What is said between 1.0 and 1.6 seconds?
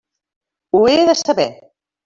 de saber.